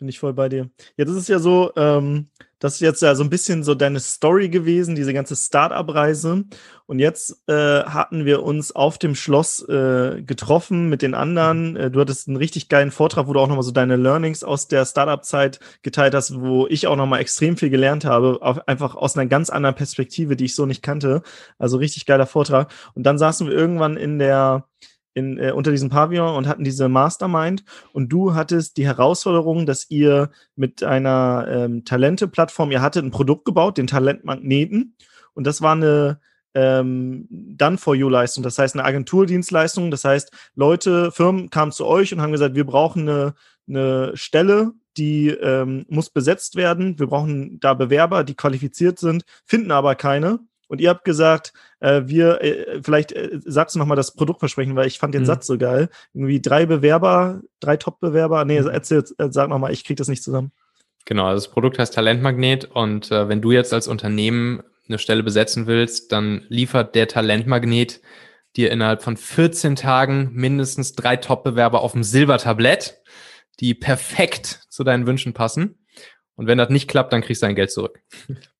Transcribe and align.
bin 0.00 0.08
ich 0.08 0.18
voll 0.18 0.32
bei 0.32 0.48
dir. 0.48 0.70
Ja, 0.96 1.04
ist 1.04 1.28
ja 1.28 1.38
so, 1.38 1.72
ähm, 1.76 2.30
das 2.58 2.74
ist 2.74 2.80
jetzt 2.80 3.02
ja 3.02 3.14
so 3.14 3.22
ein 3.22 3.28
bisschen 3.28 3.62
so 3.62 3.74
deine 3.74 4.00
Story 4.00 4.48
gewesen, 4.48 4.94
diese 4.94 5.12
ganze 5.12 5.36
Start-up-Reise. 5.36 6.44
Und 6.86 6.98
jetzt 6.98 7.46
äh, 7.48 7.84
hatten 7.84 8.24
wir 8.24 8.42
uns 8.42 8.74
auf 8.74 8.96
dem 8.96 9.14
Schloss 9.14 9.62
äh, 9.68 10.22
getroffen 10.22 10.88
mit 10.88 11.02
den 11.02 11.12
anderen. 11.12 11.76
Äh, 11.76 11.90
du 11.90 12.00
hattest 12.00 12.28
einen 12.28 12.38
richtig 12.38 12.70
geilen 12.70 12.90
Vortrag, 12.90 13.28
wo 13.28 13.34
du 13.34 13.40
auch 13.40 13.46
nochmal 13.46 13.62
so 13.62 13.72
deine 13.72 13.96
Learnings 13.96 14.42
aus 14.42 14.68
der 14.68 14.86
Start-up-Zeit 14.86 15.60
geteilt 15.82 16.14
hast, 16.14 16.40
wo 16.40 16.66
ich 16.66 16.86
auch 16.86 16.96
nochmal 16.96 17.20
extrem 17.20 17.58
viel 17.58 17.70
gelernt 17.70 18.06
habe, 18.06 18.38
auf, 18.40 18.66
einfach 18.66 18.94
aus 18.94 19.18
einer 19.18 19.28
ganz 19.28 19.50
anderen 19.50 19.74
Perspektive, 19.74 20.34
die 20.34 20.46
ich 20.46 20.54
so 20.54 20.64
nicht 20.64 20.82
kannte. 20.82 21.22
Also 21.58 21.76
richtig 21.76 22.06
geiler 22.06 22.26
Vortrag. 22.26 22.72
Und 22.94 23.02
dann 23.02 23.18
saßen 23.18 23.46
wir 23.46 23.54
irgendwann 23.54 23.98
in 23.98 24.18
der 24.18 24.64
in, 25.14 25.38
äh, 25.38 25.52
unter 25.52 25.70
diesem 25.70 25.90
Pavillon 25.90 26.36
und 26.36 26.46
hatten 26.46 26.64
diese 26.64 26.88
Mastermind. 26.88 27.64
Und 27.92 28.08
du 28.10 28.34
hattest 28.34 28.76
die 28.76 28.86
Herausforderung, 28.86 29.66
dass 29.66 29.90
ihr 29.90 30.30
mit 30.56 30.82
einer 30.82 31.46
ähm, 31.48 31.84
Talente-Plattform, 31.84 32.70
ihr 32.70 32.82
hattet 32.82 33.04
ein 33.04 33.10
Produkt 33.10 33.44
gebaut, 33.44 33.78
den 33.78 33.86
Talentmagneten. 33.86 34.96
Und 35.34 35.46
das 35.46 35.62
war 35.62 35.72
eine 35.72 36.20
ähm, 36.54 37.26
Done-for-You-Leistung, 37.30 38.42
das 38.42 38.58
heißt 38.58 38.74
eine 38.74 38.84
Agenturdienstleistung, 38.84 39.90
das 39.90 40.04
heißt 40.04 40.32
Leute, 40.54 41.12
Firmen 41.12 41.50
kamen 41.50 41.72
zu 41.72 41.86
euch 41.86 42.12
und 42.12 42.20
haben 42.20 42.32
gesagt, 42.32 42.54
wir 42.54 42.66
brauchen 42.66 43.08
eine, 43.08 43.34
eine 43.68 44.16
Stelle, 44.16 44.72
die 44.96 45.28
ähm, 45.28 45.86
muss 45.88 46.10
besetzt 46.10 46.56
werden, 46.56 46.98
wir 46.98 47.06
brauchen 47.06 47.60
da 47.60 47.74
Bewerber, 47.74 48.24
die 48.24 48.34
qualifiziert 48.34 48.98
sind, 48.98 49.22
finden 49.44 49.70
aber 49.70 49.94
keine 49.94 50.40
und 50.70 50.80
ihr 50.80 50.88
habt 50.88 51.04
gesagt, 51.04 51.52
äh, 51.80 52.02
wir, 52.04 52.40
äh, 52.42 52.80
vielleicht 52.80 53.10
äh, 53.10 53.40
sagst 53.44 53.74
du 53.74 53.80
nochmal 53.80 53.96
das 53.96 54.14
Produktversprechen, 54.14 54.76
weil 54.76 54.86
ich 54.86 55.00
fand 55.00 55.12
den 55.12 55.22
mhm. 55.22 55.26
Satz 55.26 55.48
so 55.48 55.58
geil. 55.58 55.88
Irgendwie 56.14 56.40
drei 56.40 56.64
Bewerber, 56.64 57.40
drei 57.58 57.76
Top-Bewerber. 57.76 58.44
Nee, 58.44 58.60
mhm. 58.60 58.68
erzähl, 58.68 59.02
äh, 59.18 59.28
sag 59.30 59.48
nochmal, 59.48 59.72
ich 59.72 59.84
krieg 59.84 59.96
das 59.96 60.06
nicht 60.06 60.22
zusammen. 60.22 60.52
Genau, 61.06 61.26
also 61.26 61.44
das 61.44 61.52
Produkt 61.52 61.80
heißt 61.80 61.92
Talentmagnet 61.92 62.66
und 62.66 63.10
äh, 63.10 63.28
wenn 63.28 63.42
du 63.42 63.50
jetzt 63.50 63.74
als 63.74 63.88
Unternehmen 63.88 64.62
eine 64.88 64.98
Stelle 64.98 65.24
besetzen 65.24 65.66
willst, 65.66 66.12
dann 66.12 66.46
liefert 66.48 66.94
der 66.94 67.08
Talentmagnet 67.08 68.00
dir 68.54 68.70
innerhalb 68.70 69.02
von 69.02 69.16
14 69.16 69.74
Tagen 69.74 70.30
mindestens 70.34 70.92
drei 70.92 71.16
Top-Bewerber 71.16 71.80
auf 71.80 71.92
dem 71.92 72.04
Silbertablett, 72.04 73.02
die 73.58 73.74
perfekt 73.74 74.66
zu 74.68 74.84
deinen 74.84 75.08
Wünschen 75.08 75.32
passen. 75.32 75.84
Und 76.36 76.46
wenn 76.46 76.58
das 76.58 76.70
nicht 76.70 76.88
klappt, 76.88 77.12
dann 77.12 77.22
kriegst 77.22 77.42
du 77.42 77.46
dein 77.46 77.56
Geld 77.56 77.72
zurück. 77.72 78.00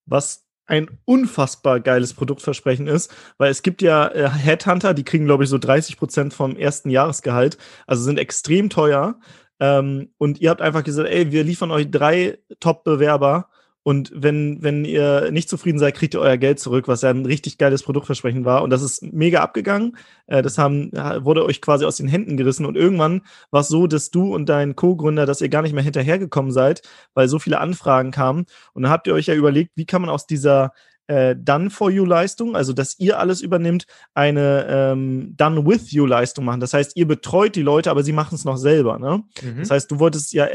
Was 0.06 0.49
ein 0.70 0.88
unfassbar 1.04 1.80
geiles 1.80 2.14
Produktversprechen 2.14 2.86
ist, 2.86 3.12
weil 3.38 3.50
es 3.50 3.62
gibt 3.62 3.82
ja 3.82 4.06
äh, 4.08 4.30
Headhunter, 4.30 4.94
die 4.94 5.04
kriegen, 5.04 5.26
glaube 5.26 5.44
ich, 5.44 5.50
so 5.50 5.58
30 5.58 5.96
Prozent 5.96 6.32
vom 6.32 6.56
ersten 6.56 6.90
Jahresgehalt, 6.90 7.58
also 7.86 8.02
sind 8.04 8.18
extrem 8.18 8.70
teuer. 8.70 9.18
Ähm, 9.58 10.10
und 10.16 10.41
ihr 10.41 10.48
habt 10.48 10.62
einfach 10.62 10.84
gesagt, 10.84 11.08
ey, 11.08 11.32
wir 11.32 11.44
liefern 11.44 11.70
euch 11.70 11.91
drei 11.91 12.38
Top-Bewerber 12.60 13.49
und 13.82 14.12
wenn, 14.14 14.62
wenn 14.62 14.84
ihr 14.84 15.30
nicht 15.30 15.48
zufrieden 15.48 15.78
seid, 15.78 15.94
kriegt 15.94 16.12
ihr 16.12 16.20
euer 16.20 16.36
Geld 16.36 16.60
zurück, 16.60 16.86
was 16.86 17.00
ja 17.00 17.08
ein 17.08 17.24
richtig 17.24 17.56
geiles 17.56 17.82
Produktversprechen 17.82 18.44
war. 18.44 18.62
Und 18.62 18.68
das 18.70 18.82
ist 18.82 19.02
mega 19.02 19.40
abgegangen. 19.40 19.96
Äh, 20.26 20.42
das 20.42 20.58
haben, 20.58 20.92
wurde 20.92 21.46
euch 21.46 21.62
quasi 21.62 21.86
aus 21.86 21.96
den 21.96 22.06
Händen 22.08 22.36
gerissen. 22.36 22.66
Und 22.66 22.76
irgendwann 22.76 23.22
war 23.50 23.62
es 23.62 23.68
so, 23.68 23.86
dass 23.86 24.10
du 24.10 24.34
und 24.34 24.50
dein 24.50 24.76
Co-Gründer, 24.76 25.24
dass 25.24 25.40
ihr 25.40 25.48
gar 25.48 25.62
nicht 25.62 25.72
mehr 25.72 25.82
hinterhergekommen 25.82 26.52
seid, 26.52 26.82
weil 27.14 27.28
so 27.28 27.38
viele 27.38 27.58
Anfragen 27.58 28.10
kamen. 28.10 28.44
Und 28.74 28.82
dann 28.82 28.92
habt 28.92 29.06
ihr 29.06 29.14
euch 29.14 29.26
ja 29.26 29.34
überlegt, 29.34 29.72
wie 29.76 29.86
kann 29.86 30.02
man 30.02 30.10
aus 30.10 30.26
dieser 30.26 30.72
äh, 31.11 31.34
Done-for-You-Leistung, 31.36 32.55
also 32.55 32.72
dass 32.72 32.97
ihr 33.00 33.19
alles 33.19 33.41
übernimmt, 33.41 33.86
eine 34.14 34.66
ähm, 34.69 35.34
Done-with-You-Leistung 35.36 36.44
machen. 36.44 36.61
Das 36.61 36.72
heißt, 36.72 36.97
ihr 36.97 37.08
betreut 37.08 37.56
die 37.56 37.62
Leute, 37.62 37.91
aber 37.91 38.05
sie 38.05 38.12
machen 38.12 38.36
es 38.36 38.44
noch 38.44 38.56
selber. 38.56 38.98
Ne? 39.00 39.25
Mhm. 39.42 39.58
Das 39.58 39.70
heißt, 39.70 39.91
du 39.91 39.98
wolltest 39.98 40.33
ja 40.33 40.47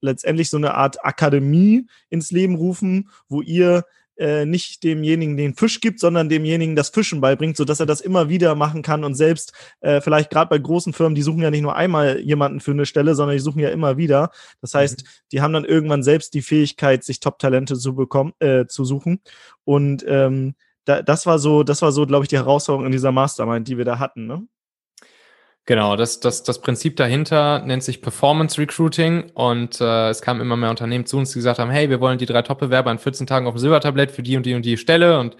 letztendlich 0.00 0.48
so 0.48 0.56
eine 0.56 0.74
Art 0.74 1.04
Akademie 1.04 1.86
ins 2.08 2.30
Leben 2.30 2.54
rufen, 2.54 3.10
wo 3.28 3.42
ihr 3.42 3.84
äh, 4.18 4.44
nicht 4.44 4.82
demjenigen 4.82 5.36
den 5.36 5.54
Fisch 5.54 5.80
gibt, 5.80 6.00
sondern 6.00 6.28
demjenigen 6.28 6.76
das 6.76 6.90
Fischen 6.90 7.20
beibringt, 7.20 7.56
sodass 7.56 7.80
er 7.80 7.86
das 7.86 8.00
immer 8.00 8.28
wieder 8.28 8.54
machen 8.54 8.82
kann 8.82 9.04
und 9.04 9.14
selbst 9.14 9.52
äh, 9.80 10.00
vielleicht 10.00 10.30
gerade 10.30 10.48
bei 10.48 10.58
großen 10.58 10.92
Firmen, 10.92 11.14
die 11.14 11.22
suchen 11.22 11.42
ja 11.42 11.50
nicht 11.50 11.62
nur 11.62 11.76
einmal 11.76 12.20
jemanden 12.20 12.60
für 12.60 12.72
eine 12.72 12.86
Stelle, 12.86 13.14
sondern 13.14 13.36
die 13.36 13.42
suchen 13.42 13.60
ja 13.60 13.70
immer 13.70 13.96
wieder. 13.96 14.30
Das 14.60 14.74
heißt, 14.74 15.02
mhm. 15.02 15.08
die 15.32 15.40
haben 15.40 15.52
dann 15.52 15.64
irgendwann 15.64 16.02
selbst 16.02 16.34
die 16.34 16.42
Fähigkeit, 16.42 17.04
sich 17.04 17.20
Top-Talente 17.20 17.78
zu 17.78 17.94
bekommen, 17.94 18.32
äh, 18.40 18.66
zu 18.66 18.84
suchen. 18.84 19.20
Und 19.64 20.04
ähm, 20.08 20.54
da, 20.84 21.02
das 21.02 21.26
war 21.26 21.38
so, 21.38 21.62
das 21.62 21.82
war 21.82 21.92
so, 21.92 22.06
glaube 22.06 22.24
ich, 22.24 22.28
die 22.28 22.38
Herausforderung 22.38 22.86
in 22.86 22.92
dieser 22.92 23.12
Mastermind, 23.12 23.68
die 23.68 23.78
wir 23.78 23.84
da 23.84 23.98
hatten. 23.98 24.26
Ne? 24.26 24.46
Genau, 25.68 25.96
das, 25.96 26.18
das, 26.18 26.42
das 26.44 26.62
Prinzip 26.62 26.96
dahinter 26.96 27.58
nennt 27.58 27.82
sich 27.82 28.00
Performance 28.00 28.58
Recruiting 28.58 29.28
und 29.34 29.82
äh, 29.82 30.08
es 30.08 30.22
kamen 30.22 30.40
immer 30.40 30.56
mehr 30.56 30.70
Unternehmen 30.70 31.04
zu 31.04 31.18
uns, 31.18 31.32
die 31.32 31.40
gesagt 31.40 31.58
haben, 31.58 31.70
hey, 31.70 31.90
wir 31.90 32.00
wollen 32.00 32.16
die 32.16 32.24
drei 32.24 32.40
Top-Bewerber 32.40 32.90
in 32.90 32.98
14 32.98 33.26
Tagen 33.26 33.46
auf 33.46 33.52
dem 33.52 33.58
Silbertablett 33.58 34.10
für 34.10 34.22
die 34.22 34.38
und 34.38 34.46
die 34.46 34.54
und 34.54 34.64
die 34.64 34.78
Stelle 34.78 35.20
und 35.20 35.36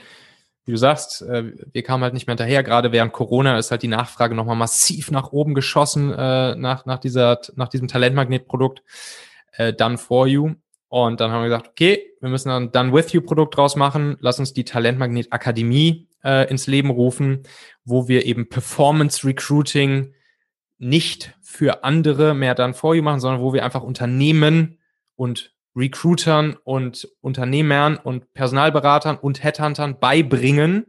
wie 0.66 0.72
du 0.72 0.76
sagst, 0.76 1.22
äh, 1.22 1.54
wir 1.72 1.82
kamen 1.82 2.02
halt 2.02 2.12
nicht 2.12 2.26
mehr 2.26 2.34
hinterher. 2.34 2.62
Gerade 2.62 2.92
während 2.92 3.14
Corona 3.14 3.56
ist 3.56 3.70
halt 3.70 3.82
die 3.82 3.88
Nachfrage 3.88 4.34
nochmal 4.34 4.56
massiv 4.56 5.10
nach 5.10 5.32
oben 5.32 5.54
geschossen 5.54 6.12
äh, 6.12 6.56
nach, 6.56 6.84
nach, 6.84 6.98
dieser, 6.98 7.40
nach 7.56 7.68
diesem 7.68 7.88
Talentmagnetprodukt 7.88 8.82
äh, 9.52 9.72
Done 9.72 9.96
for 9.96 10.26
You. 10.26 10.56
Und 10.88 11.20
dann 11.20 11.30
haben 11.30 11.40
wir 11.40 11.48
gesagt, 11.48 11.68
okay, 11.68 12.02
wir 12.20 12.28
müssen 12.28 12.50
ein 12.50 12.70
Done 12.70 12.92
with 12.92 13.12
You 13.12 13.22
Produkt 13.22 13.56
draus 13.56 13.76
machen. 13.76 14.18
Lass 14.20 14.38
uns 14.38 14.52
die 14.52 14.64
Talentmagnet 14.64 15.28
Akademie 15.32 16.06
äh, 16.22 16.50
ins 16.50 16.66
Leben 16.66 16.90
rufen, 16.90 17.44
wo 17.86 18.08
wir 18.08 18.26
eben 18.26 18.50
Performance 18.50 19.26
Recruiting 19.26 20.12
nicht 20.78 21.34
für 21.40 21.84
andere 21.84 22.34
mehr 22.34 22.54
dann 22.54 22.74
for 22.74 22.94
you 22.94 23.02
machen, 23.02 23.20
sondern 23.20 23.42
wo 23.42 23.52
wir 23.52 23.64
einfach 23.64 23.82
Unternehmen 23.82 24.78
und 25.16 25.52
Recruitern 25.76 26.56
und 26.64 27.08
Unternehmern 27.20 27.96
und 27.96 28.32
Personalberatern 28.34 29.16
und 29.16 29.42
Headhuntern 29.42 29.98
beibringen, 30.00 30.86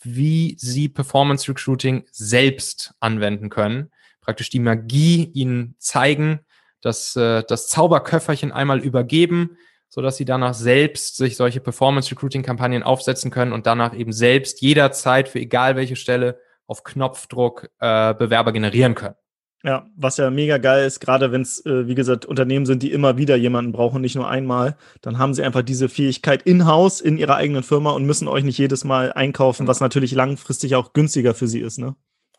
wie 0.00 0.56
sie 0.58 0.88
Performance 0.88 1.48
Recruiting 1.48 2.04
selbst 2.10 2.94
anwenden 3.00 3.48
können. 3.48 3.90
Praktisch 4.20 4.50
die 4.50 4.60
Magie 4.60 5.30
ihnen 5.34 5.74
zeigen, 5.78 6.40
dass 6.80 7.16
äh, 7.16 7.42
das 7.46 7.68
Zauberköfferchen 7.68 8.52
einmal 8.52 8.80
übergeben, 8.80 9.56
so 9.88 10.00
dass 10.00 10.16
sie 10.16 10.24
danach 10.24 10.54
selbst 10.54 11.16
sich 11.16 11.36
solche 11.36 11.60
Performance 11.60 12.10
Recruiting 12.10 12.42
Kampagnen 12.42 12.82
aufsetzen 12.82 13.30
können 13.30 13.52
und 13.52 13.66
danach 13.66 13.94
eben 13.94 14.12
selbst 14.12 14.60
jederzeit 14.60 15.28
für 15.28 15.38
egal 15.38 15.76
welche 15.76 15.96
Stelle 15.96 16.40
auf 16.72 16.84
Knopfdruck 16.84 17.68
äh, 17.80 18.14
Bewerber 18.14 18.52
generieren 18.52 18.94
können. 18.94 19.14
Ja, 19.62 19.86
was 19.94 20.16
ja 20.16 20.30
mega 20.30 20.56
geil 20.56 20.86
ist, 20.86 21.00
gerade 21.00 21.30
wenn 21.30 21.42
es, 21.42 21.64
äh, 21.66 21.86
wie 21.86 21.94
gesagt, 21.94 22.24
Unternehmen 22.24 22.66
sind, 22.66 22.82
die 22.82 22.90
immer 22.90 23.18
wieder 23.18 23.36
jemanden 23.36 23.72
brauchen, 23.72 24.00
nicht 24.00 24.16
nur 24.16 24.28
einmal, 24.28 24.76
dann 25.02 25.18
haben 25.18 25.34
sie 25.34 25.44
einfach 25.44 25.62
diese 25.62 25.90
Fähigkeit 25.90 26.42
in-house 26.42 27.00
in 27.00 27.18
ihrer 27.18 27.36
eigenen 27.36 27.62
Firma 27.62 27.90
und 27.90 28.04
müssen 28.04 28.26
euch 28.26 28.42
nicht 28.42 28.58
jedes 28.58 28.84
Mal 28.84 29.12
einkaufen, 29.12 29.68
was 29.68 29.80
natürlich 29.80 30.12
langfristig 30.12 30.74
auch 30.74 30.94
günstiger 30.94 31.34
für 31.34 31.46
sie 31.46 31.60
ist, 31.60 31.78
ne? 31.78 31.94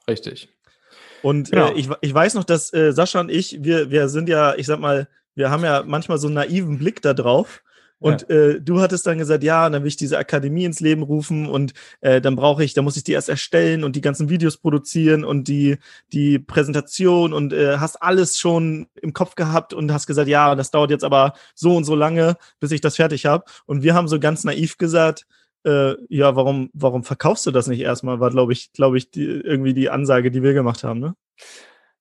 Richtig. 0.09 0.50
Und 1.21 1.51
genau. 1.51 1.69
äh, 1.69 1.73
ich, 1.75 1.89
ich 2.01 2.13
weiß 2.13 2.33
noch, 2.33 2.44
dass 2.44 2.73
äh, 2.73 2.91
Sascha 2.91 3.21
und 3.21 3.31
ich, 3.31 3.63
wir, 3.63 3.91
wir 3.91 4.09
sind 4.09 4.27
ja, 4.27 4.55
ich 4.55 4.65
sag 4.65 4.79
mal, 4.79 5.07
wir 5.35 5.50
haben 5.50 5.63
ja 5.63 5.83
manchmal 5.85 6.17
so 6.17 6.27
einen 6.27 6.35
naiven 6.35 6.77
Blick 6.77 7.01
da 7.01 7.13
drauf. 7.13 7.62
Und 8.03 8.25
ja. 8.27 8.35
äh, 8.35 8.61
du 8.61 8.81
hattest 8.81 9.07
dann 9.07 9.17
gesagt, 9.17 9.45
ja, 9.45 9.69
dann 9.69 9.81
will 9.81 9.87
ich 9.87 9.95
diese 9.95 10.17
Akademie 10.17 10.65
ins 10.65 10.81
Leben 10.81 11.03
rufen 11.03 11.47
und 11.47 11.73
äh, 12.01 12.19
dann 12.19 12.35
brauche 12.35 12.61
ich, 12.61 12.73
dann 12.73 12.83
muss 12.83 12.97
ich 12.97 13.05
die 13.05 13.13
erst 13.13 13.29
erstellen 13.29 13.85
und 13.85 13.95
die 13.95 14.01
ganzen 14.01 14.27
Videos 14.27 14.57
produzieren 14.57 15.23
und 15.23 15.47
die, 15.47 15.77
die 16.11 16.37
Präsentation 16.37 17.31
und 17.31 17.53
äh, 17.53 17.77
hast 17.77 18.01
alles 18.01 18.37
schon 18.37 18.87
im 19.01 19.13
Kopf 19.13 19.35
gehabt 19.35 19.73
und 19.73 19.93
hast 19.93 20.05
gesagt, 20.05 20.27
ja, 20.27 20.53
das 20.53 20.69
dauert 20.69 20.91
jetzt 20.91 21.05
aber 21.05 21.31
so 21.55 21.77
und 21.77 21.85
so 21.85 21.95
lange, 21.95 22.35
bis 22.59 22.71
ich 22.71 22.81
das 22.81 22.97
fertig 22.97 23.25
habe. 23.25 23.45
Und 23.65 23.83
wir 23.83 23.93
haben 23.93 24.09
so 24.09 24.19
ganz 24.19 24.43
naiv 24.43 24.77
gesagt, 24.77 25.25
äh, 25.65 25.93
ja, 26.09 26.35
warum, 26.35 26.71
warum 26.73 27.05
verkaufst 27.05 27.45
du 27.45 27.51
das 27.51 27.67
nicht 27.67 27.79
erstmal? 27.79 28.19
War, 28.19 28.31
glaube 28.31 28.51
ich, 28.51 28.73
glaube 28.73 28.97
ich, 28.97 29.11
die, 29.11 29.23
irgendwie 29.23 29.73
die 29.73 29.89
Ansage, 29.89 30.29
die 30.29 30.43
wir 30.43 30.53
gemacht 30.53 30.83
haben, 30.83 30.99
ne? 30.99 31.15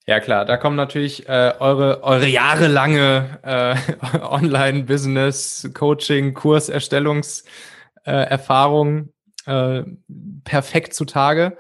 Ja 0.07 0.19
klar, 0.19 0.45
da 0.45 0.57
kommen 0.57 0.75
natürlich 0.75 1.29
äh, 1.29 1.55
eure, 1.61 2.03
eure 2.03 2.27
jahrelange 2.27 3.39
äh, 3.45 3.77
Online-Business, 4.21 5.71
Coaching, 5.75 6.35
Kurserstellungserfahrung 6.35 9.11
äh, 9.47 9.79
äh, 9.79 9.85
perfekt 10.43 10.95
zutage. 10.95 11.57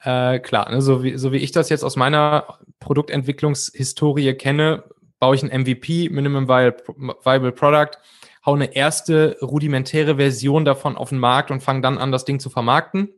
Äh, 0.00 0.38
klar, 0.38 0.70
ne, 0.70 0.80
so, 0.80 1.02
wie, 1.02 1.18
so 1.18 1.32
wie 1.32 1.38
ich 1.38 1.52
das 1.52 1.68
jetzt 1.68 1.84
aus 1.84 1.96
meiner 1.96 2.56
Produktentwicklungshistorie 2.80 4.32
kenne, 4.34 4.84
baue 5.18 5.34
ich 5.36 5.42
ein 5.42 5.60
MVP, 5.60 6.08
Minimum 6.08 6.48
Viable 6.48 7.52
Product, 7.52 7.98
hau 8.44 8.54
eine 8.54 8.74
erste 8.74 9.36
rudimentäre 9.42 10.16
Version 10.16 10.64
davon 10.64 10.96
auf 10.96 11.10
den 11.10 11.18
Markt 11.18 11.50
und 11.50 11.62
fange 11.62 11.82
dann 11.82 11.98
an, 11.98 12.10
das 12.10 12.24
Ding 12.24 12.40
zu 12.40 12.48
vermarkten. 12.48 13.10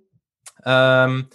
Ähm, 0.67 1.29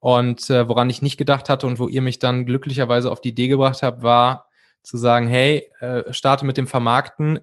und 0.00 0.50
äh, 0.50 0.68
woran 0.68 0.90
ich 0.90 1.02
nicht 1.02 1.18
gedacht 1.18 1.48
hatte 1.48 1.66
und 1.66 1.78
wo 1.78 1.88
ihr 1.88 2.02
mich 2.02 2.18
dann 2.18 2.46
glücklicherweise 2.46 3.10
auf 3.10 3.20
die 3.20 3.28
Idee 3.28 3.48
gebracht 3.48 3.82
habt, 3.82 4.02
war 4.02 4.48
zu 4.82 4.96
sagen, 4.96 5.28
hey, 5.28 5.70
äh, 5.80 6.12
starte 6.12 6.46
mit 6.46 6.56
dem 6.56 6.66
Vermarkten, 6.66 7.40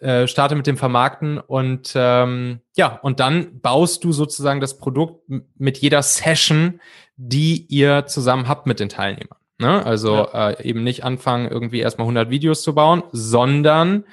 äh, 0.00 0.26
starte 0.26 0.54
mit 0.54 0.66
dem 0.66 0.76
Vermarkten 0.76 1.38
und 1.38 1.92
ähm, 1.96 2.60
ja, 2.76 2.98
und 3.02 3.20
dann 3.20 3.60
baust 3.60 4.04
du 4.04 4.12
sozusagen 4.12 4.60
das 4.60 4.78
Produkt 4.78 5.24
mit 5.56 5.78
jeder 5.78 6.02
Session, 6.02 6.80
die 7.16 7.66
ihr 7.68 8.06
zusammen 8.06 8.46
habt 8.46 8.66
mit 8.66 8.78
den 8.78 8.90
Teilnehmern. 8.90 9.38
Ne? 9.58 9.84
Also 9.84 10.14
ja. 10.14 10.50
äh, 10.50 10.68
eben 10.68 10.84
nicht 10.84 11.04
anfangen, 11.04 11.50
irgendwie 11.50 11.80
erstmal 11.80 12.04
100 12.04 12.30
Videos 12.30 12.62
zu 12.62 12.74
bauen, 12.74 13.02
sondern 13.10 14.04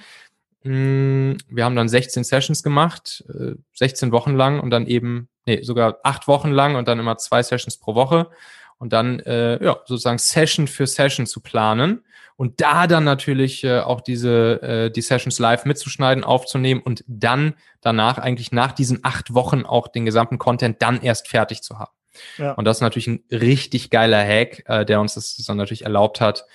wir 0.67 1.63
haben 1.63 1.75
dann 1.75 1.87
16 1.87 2.23
Sessions 2.23 2.63
gemacht, 2.63 3.23
äh, 3.29 3.53
16 3.73 4.11
Wochen 4.11 4.35
lang 4.35 4.59
und 4.59 4.71
dann 4.71 4.87
eben, 4.87 5.29
nee, 5.45 5.61
sogar 5.61 5.99
acht 6.03 6.27
Wochen 6.27 6.49
lang 6.49 6.75
und 6.75 6.87
dann 6.87 6.99
immer 6.99 7.17
zwei 7.17 7.43
Sessions 7.43 7.77
pro 7.77 7.93
Woche 7.93 8.31
und 8.79 8.91
dann 8.91 9.19
äh, 9.19 9.63
ja 9.63 9.77
sozusagen 9.85 10.17
Session 10.17 10.67
für 10.67 10.87
Session 10.87 11.27
zu 11.27 11.39
planen 11.41 12.03
und 12.35 12.61
da 12.61 12.87
dann 12.87 13.03
natürlich 13.03 13.63
äh, 13.63 13.79
auch 13.79 14.01
diese 14.01 14.61
äh, 14.63 14.91
die 14.91 15.01
Sessions 15.01 15.37
live 15.37 15.65
mitzuschneiden, 15.65 16.23
aufzunehmen 16.23 16.81
und 16.81 17.03
dann 17.07 17.53
danach 17.81 18.17
eigentlich 18.17 18.51
nach 18.51 18.71
diesen 18.71 18.99
acht 19.03 19.35
Wochen 19.35 19.65
auch 19.65 19.87
den 19.87 20.05
gesamten 20.05 20.39
Content 20.39 20.81
dann 20.81 20.99
erst 21.01 21.27
fertig 21.27 21.61
zu 21.61 21.77
haben. 21.77 21.93
Ja. 22.37 22.53
Und 22.53 22.65
das 22.65 22.77
ist 22.77 22.81
natürlich 22.81 23.07
ein 23.07 23.23
richtig 23.31 23.91
geiler 23.91 24.25
Hack, 24.25 24.63
äh, 24.67 24.83
der 24.83 24.99
uns 24.99 25.13
das 25.13 25.35
dann 25.45 25.57
natürlich 25.57 25.83
erlaubt 25.83 26.21
hat, 26.21 26.45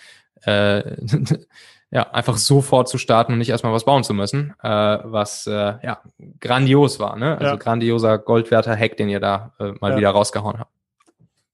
äh, 0.42 0.96
ja, 1.90 2.10
einfach 2.10 2.36
sofort 2.36 2.88
zu 2.88 2.98
starten 2.98 3.32
und 3.32 3.38
nicht 3.38 3.50
erstmal 3.50 3.72
was 3.72 3.84
bauen 3.84 4.04
zu 4.04 4.14
müssen, 4.14 4.54
äh, 4.62 4.68
was 4.68 5.46
äh, 5.46 5.50
ja 5.82 6.00
grandios 6.40 7.00
war, 7.00 7.16
ne? 7.16 7.36
Also 7.38 7.52
ja. 7.52 7.56
grandioser 7.56 8.18
Goldwerter 8.18 8.76
Hack, 8.76 8.96
den 8.96 9.08
ihr 9.08 9.20
da 9.20 9.52
äh, 9.58 9.72
mal 9.80 9.92
ja. 9.92 9.96
wieder 9.96 10.10
rausgehauen 10.10 10.60
habt. 10.60 10.70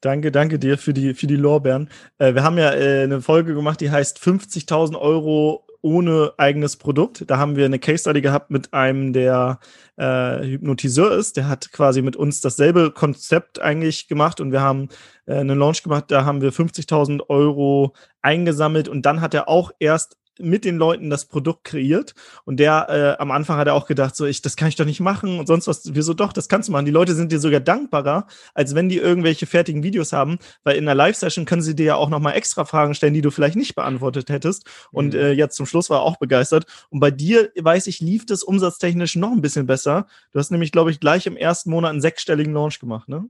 Danke, 0.02 0.30
danke 0.30 0.58
dir 0.58 0.76
für 0.76 0.92
die, 0.92 1.14
für 1.14 1.26
die 1.26 1.36
Lorbeeren. 1.36 1.88
Äh, 2.18 2.34
wir 2.34 2.42
haben 2.42 2.58
ja 2.58 2.70
äh, 2.72 3.04
eine 3.04 3.22
Folge 3.22 3.54
gemacht, 3.54 3.80
die 3.80 3.90
heißt 3.90 4.18
50.000 4.18 4.98
Euro 4.98 5.66
ohne 5.80 6.32
eigenes 6.36 6.76
Produkt. 6.76 7.24
Da 7.30 7.38
haben 7.38 7.56
wir 7.56 7.64
eine 7.64 7.78
Case 7.78 8.00
Study 8.00 8.20
gehabt 8.20 8.50
mit 8.50 8.74
einem, 8.74 9.12
der 9.12 9.58
äh, 9.96 10.44
Hypnotiseur 10.44 11.16
ist. 11.16 11.36
Der 11.36 11.48
hat 11.48 11.72
quasi 11.72 12.02
mit 12.02 12.16
uns 12.16 12.40
dasselbe 12.40 12.90
Konzept 12.90 13.60
eigentlich 13.60 14.08
gemacht 14.08 14.40
und 14.40 14.52
wir 14.52 14.60
haben 14.60 14.88
äh, 15.26 15.34
einen 15.34 15.58
Launch 15.58 15.82
gemacht. 15.82 16.06
Da 16.08 16.24
haben 16.24 16.42
wir 16.42 16.52
50.000 16.52 17.28
Euro 17.28 17.94
eingesammelt 18.20 18.88
und 18.88 19.06
dann 19.06 19.20
hat 19.20 19.32
er 19.32 19.48
auch 19.48 19.70
erst 19.78 20.16
mit 20.38 20.64
den 20.64 20.76
Leuten 20.76 21.10
das 21.10 21.26
Produkt 21.26 21.64
kreiert 21.64 22.14
und 22.44 22.58
der 22.58 22.86
äh, 22.88 23.20
am 23.22 23.30
Anfang 23.30 23.58
hat 23.58 23.66
er 23.66 23.74
auch 23.74 23.86
gedacht, 23.86 24.16
so 24.16 24.26
ich, 24.26 24.42
das 24.42 24.56
kann 24.56 24.68
ich 24.68 24.76
doch 24.76 24.84
nicht 24.84 25.00
machen 25.00 25.38
und 25.38 25.46
sonst 25.46 25.66
was. 25.66 25.94
Wieso 25.94 26.14
doch, 26.14 26.32
das 26.32 26.48
kannst 26.48 26.68
du 26.68 26.72
machen. 26.72 26.84
Die 26.84 26.90
Leute 26.90 27.14
sind 27.14 27.32
dir 27.32 27.38
sogar 27.38 27.60
dankbarer, 27.60 28.26
als 28.54 28.74
wenn 28.74 28.88
die 28.88 28.98
irgendwelche 28.98 29.46
fertigen 29.46 29.82
Videos 29.82 30.12
haben, 30.12 30.38
weil 30.64 30.76
in 30.76 30.84
einer 30.84 30.94
Live-Session 30.94 31.44
können 31.44 31.62
sie 31.62 31.74
dir 31.74 31.86
ja 31.86 31.94
auch 31.96 32.08
nochmal 32.08 32.34
extra 32.34 32.64
Fragen 32.64 32.94
stellen, 32.94 33.14
die 33.14 33.22
du 33.22 33.30
vielleicht 33.30 33.56
nicht 33.56 33.74
beantwortet 33.74 34.28
hättest. 34.30 34.66
Und 34.92 35.14
mhm. 35.14 35.20
äh, 35.20 35.32
jetzt 35.32 35.56
zum 35.56 35.66
Schluss 35.66 35.90
war 35.90 35.98
er 35.98 36.02
auch 36.02 36.18
begeistert. 36.18 36.66
Und 36.90 37.00
bei 37.00 37.10
dir, 37.10 37.50
weiß 37.58 37.86
ich, 37.86 38.00
lief 38.00 38.26
das 38.26 38.42
umsatztechnisch 38.42 39.16
noch 39.16 39.32
ein 39.32 39.42
bisschen 39.42 39.66
besser. 39.66 40.06
Du 40.32 40.38
hast 40.38 40.50
nämlich, 40.50 40.72
glaube 40.72 40.90
ich, 40.90 41.00
gleich 41.00 41.26
im 41.26 41.36
ersten 41.36 41.70
Monat 41.70 41.90
einen 41.90 42.00
sechsstelligen 42.00 42.52
Launch 42.52 42.78
gemacht, 42.80 43.08
ne? 43.08 43.28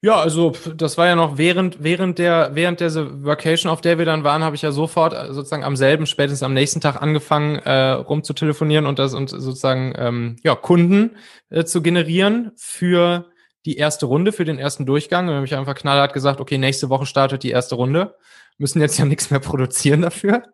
Ja, 0.00 0.20
also 0.20 0.52
das 0.76 0.96
war 0.96 1.06
ja 1.06 1.16
noch 1.16 1.38
während, 1.38 1.82
während 1.82 2.18
der, 2.18 2.50
während 2.54 2.78
der 2.78 2.94
Vacation, 3.24 3.70
auf 3.70 3.80
der 3.80 3.98
wir 3.98 4.04
dann 4.04 4.22
waren, 4.22 4.44
habe 4.44 4.54
ich 4.54 4.62
ja 4.62 4.70
sofort 4.70 5.12
äh, 5.12 5.32
sozusagen 5.32 5.64
am 5.64 5.74
selben, 5.74 6.06
spätestens 6.06 6.44
am 6.44 6.54
nächsten 6.54 6.80
Tag 6.80 7.02
angefangen, 7.02 7.56
äh, 7.56 7.90
rumzutelefonieren 7.90 8.86
und 8.86 9.00
das 9.00 9.12
und 9.12 9.28
sozusagen 9.28 9.94
ähm, 9.98 10.36
ja, 10.44 10.54
Kunden 10.54 11.16
äh, 11.50 11.64
zu 11.64 11.82
generieren 11.82 12.52
für 12.56 13.26
die 13.66 13.76
erste 13.76 14.06
Runde, 14.06 14.30
für 14.30 14.44
den 14.44 14.60
ersten 14.60 14.86
Durchgang. 14.86 15.28
Und 15.28 15.34
habe 15.34 15.46
ich 15.46 15.56
einfach 15.56 15.74
knallhart 15.74 16.12
gesagt, 16.12 16.40
okay, 16.40 16.58
nächste 16.58 16.90
Woche 16.90 17.06
startet 17.06 17.42
die 17.42 17.50
erste 17.50 17.74
Runde. 17.74 18.14
Müssen 18.56 18.80
jetzt 18.80 18.98
ja 18.98 19.04
nichts 19.04 19.32
mehr 19.32 19.40
produzieren 19.40 20.02
dafür. 20.02 20.44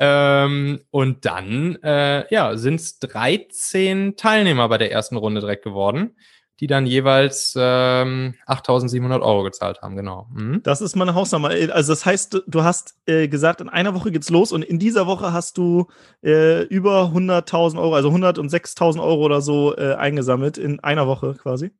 Ähm, 0.00 0.80
und 0.90 1.24
dann 1.24 1.76
äh, 1.84 2.26
ja, 2.34 2.56
sind 2.56 2.80
es 2.80 2.98
13 2.98 4.16
Teilnehmer 4.16 4.68
bei 4.68 4.78
der 4.78 4.90
ersten 4.90 5.16
Runde 5.16 5.40
direkt 5.40 5.62
geworden 5.62 6.16
die 6.60 6.66
dann 6.66 6.86
jeweils 6.86 7.54
ähm, 7.58 8.34
8.700 8.46 9.20
Euro 9.22 9.42
gezahlt 9.42 9.82
haben, 9.82 9.96
genau. 9.96 10.28
Mhm. 10.32 10.62
Das 10.62 10.80
ist 10.80 10.94
meine 10.94 11.14
Hausnummer. 11.14 11.48
Also 11.48 11.92
das 11.92 12.06
heißt, 12.06 12.44
du 12.46 12.62
hast 12.62 12.94
äh, 13.06 13.28
gesagt, 13.28 13.60
in 13.60 13.68
einer 13.68 13.94
Woche 13.94 14.12
geht's 14.12 14.30
los 14.30 14.52
und 14.52 14.62
in 14.62 14.78
dieser 14.78 15.06
Woche 15.06 15.32
hast 15.32 15.58
du 15.58 15.88
äh, 16.22 16.62
über 16.64 17.12
100.000 17.14 17.78
Euro, 17.78 17.94
also 17.94 18.10
106.000 18.10 19.02
Euro 19.02 19.22
oder 19.24 19.40
so 19.40 19.76
äh, 19.76 19.94
eingesammelt 19.94 20.58
in 20.58 20.80
einer 20.80 21.06
Woche 21.06 21.34
quasi. 21.34 21.72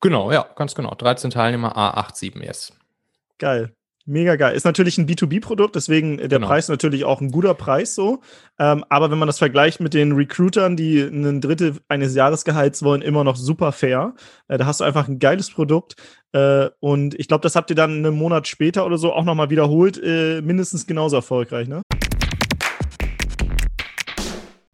Genau, 0.00 0.32
ja, 0.32 0.46
ganz 0.56 0.74
genau. 0.74 0.94
13 0.94 1.30
Teilnehmer, 1.30 1.76
A87 1.76 2.42
yes. 2.42 2.72
Geil. 3.38 3.74
Mega 4.04 4.34
geil. 4.34 4.56
Ist 4.56 4.64
natürlich 4.64 4.98
ein 4.98 5.06
B2B-Produkt, 5.06 5.76
deswegen 5.76 6.16
der 6.16 6.28
genau. 6.28 6.48
Preis 6.48 6.68
natürlich 6.68 7.04
auch 7.04 7.20
ein 7.20 7.30
guter 7.30 7.54
Preis 7.54 7.94
so. 7.94 8.20
Ähm, 8.58 8.84
aber 8.88 9.10
wenn 9.10 9.18
man 9.18 9.28
das 9.28 9.38
vergleicht 9.38 9.80
mit 9.80 9.94
den 9.94 10.12
Recruitern, 10.12 10.76
die 10.76 11.00
ein 11.00 11.40
Drittel 11.40 11.76
eines 11.88 12.14
Jahresgehalts 12.14 12.82
wollen, 12.82 13.02
immer 13.02 13.22
noch 13.22 13.36
super 13.36 13.70
fair. 13.70 14.14
Äh, 14.48 14.58
da 14.58 14.66
hast 14.66 14.80
du 14.80 14.84
einfach 14.84 15.06
ein 15.06 15.20
geiles 15.20 15.50
Produkt. 15.50 15.94
Äh, 16.32 16.68
und 16.80 17.14
ich 17.18 17.28
glaube, 17.28 17.42
das 17.42 17.54
habt 17.54 17.70
ihr 17.70 17.76
dann 17.76 18.04
einen 18.04 18.16
Monat 18.16 18.48
später 18.48 18.84
oder 18.86 18.98
so 18.98 19.12
auch 19.12 19.24
nochmal 19.24 19.50
wiederholt. 19.50 20.00
Äh, 20.02 20.42
mindestens 20.42 20.86
genauso 20.86 21.16
erfolgreich, 21.16 21.68
ne? 21.68 21.82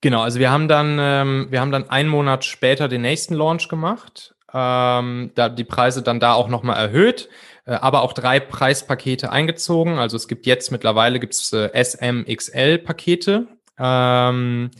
Genau, 0.00 0.22
also 0.22 0.38
wir 0.38 0.50
haben 0.50 0.68
dann, 0.68 0.98
ähm, 1.00 1.46
wir 1.50 1.60
haben 1.60 1.72
dann 1.72 1.90
einen 1.90 2.08
Monat 2.08 2.44
später 2.44 2.88
den 2.88 3.02
nächsten 3.02 3.34
Launch 3.34 3.68
gemacht, 3.68 4.34
ähm, 4.54 5.32
da 5.34 5.48
die 5.48 5.64
Preise 5.64 6.02
dann 6.02 6.20
da 6.20 6.34
auch 6.34 6.48
nochmal 6.48 6.76
erhöht, 6.76 7.28
äh, 7.66 7.72
aber 7.72 8.02
auch 8.02 8.12
drei 8.12 8.38
Preispakete 8.38 9.32
eingezogen. 9.32 9.98
Also 9.98 10.16
es 10.16 10.28
gibt 10.28 10.46
jetzt 10.46 10.70
mittlerweile 10.70 11.18
gibt's 11.18 11.52
äh, 11.52 11.70
SMXL-Pakete. 11.74 13.48
Ähm, 13.78 14.70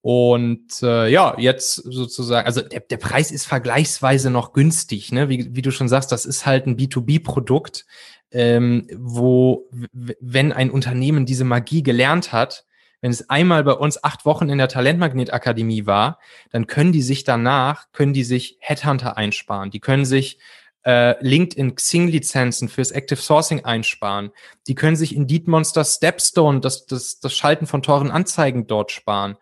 und 0.00 0.82
äh, 0.84 1.08
ja, 1.08 1.34
jetzt 1.36 1.74
sozusagen, 1.74 2.46
also 2.46 2.60
der, 2.60 2.78
der 2.78 2.96
Preis 2.98 3.32
ist 3.32 3.44
vergleichsweise 3.44 4.30
noch 4.30 4.52
günstig, 4.52 5.10
ne? 5.10 5.28
Wie, 5.28 5.48
wie 5.56 5.62
du 5.62 5.72
schon 5.72 5.88
sagst, 5.88 6.12
das 6.12 6.24
ist 6.24 6.46
halt 6.46 6.68
ein 6.68 6.76
B2B-Produkt, 6.76 7.86
ähm, 8.30 8.86
wo, 8.96 9.68
wenn 9.92 10.52
ein 10.52 10.70
Unternehmen 10.70 11.26
diese 11.26 11.42
Magie 11.42 11.82
gelernt 11.82 12.30
hat, 12.30 12.65
wenn 13.06 13.12
es 13.12 13.30
einmal 13.30 13.62
bei 13.62 13.74
uns 13.74 14.02
acht 14.02 14.26
Wochen 14.26 14.48
in 14.48 14.58
der 14.58 14.66
Talentmagnet-Akademie 14.66 15.86
war, 15.86 16.18
dann 16.50 16.66
können 16.66 16.90
die 16.90 17.02
sich 17.02 17.22
danach, 17.22 17.92
können 17.92 18.12
die 18.12 18.24
sich 18.24 18.56
Headhunter 18.58 19.16
einsparen. 19.16 19.70
Die 19.70 19.78
können 19.78 20.04
sich 20.04 20.40
äh, 20.84 21.14
LinkedIn 21.24 21.76
Xing-Lizenzen 21.76 22.68
fürs 22.68 22.90
Active 22.90 23.20
Sourcing 23.20 23.64
einsparen. 23.64 24.32
Die 24.66 24.74
können 24.74 24.96
sich 24.96 25.14
Indeed 25.14 25.46
Monster 25.46 25.84
Stepstone, 25.84 26.58
das, 26.58 26.86
das, 26.86 27.20
das 27.20 27.32
Schalten 27.32 27.68
von 27.68 27.80
teuren 27.80 28.10
Anzeigen 28.10 28.66
dort 28.66 28.90
sparen. 28.90 29.36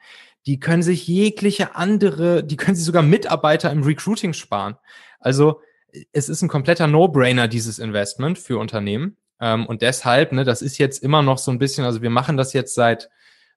Die 0.44 0.60
können 0.60 0.82
sich 0.82 1.08
jegliche 1.08 1.74
andere, 1.74 2.44
die 2.44 2.58
können 2.58 2.76
sich 2.76 2.84
sogar 2.84 3.02
Mitarbeiter 3.02 3.72
im 3.72 3.82
Recruiting 3.82 4.34
sparen. 4.34 4.76
Also 5.20 5.62
es 6.12 6.28
ist 6.28 6.42
ein 6.42 6.48
kompletter 6.48 6.86
No-Brainer, 6.86 7.48
dieses 7.48 7.78
Investment 7.78 8.38
für 8.38 8.58
Unternehmen. 8.58 9.16
Ähm, 9.40 9.64
und 9.64 9.80
deshalb, 9.80 10.32
ne, 10.32 10.44
das 10.44 10.60
ist 10.60 10.76
jetzt 10.76 11.02
immer 11.02 11.22
noch 11.22 11.38
so 11.38 11.50
ein 11.50 11.58
bisschen, 11.58 11.86
also 11.86 12.02
wir 12.02 12.10
machen 12.10 12.36
das 12.36 12.52
jetzt 12.52 12.74
seit 12.74 13.08